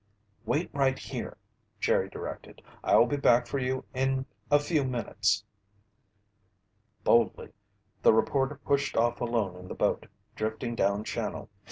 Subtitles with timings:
[0.47, 1.37] "Wait right here!"
[1.79, 2.63] Jerry directed.
[2.83, 5.43] "I'll be back for you in a few minutes!"
[7.03, 7.49] Boldly
[8.01, 11.51] the reporter pushed off alone in the boat, drifting down channel.